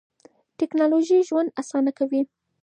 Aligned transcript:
ټکنالوژي 0.57 1.19
ژوند 1.29 1.55
اسانه 1.61 1.91
کوي. 1.99 2.21